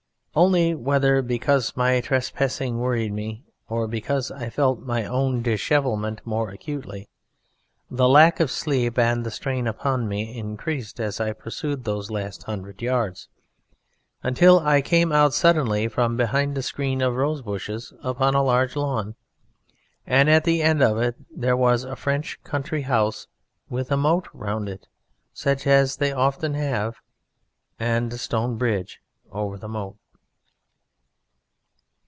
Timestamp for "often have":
26.13-26.95